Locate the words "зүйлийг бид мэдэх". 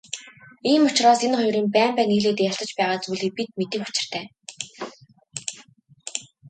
3.03-3.81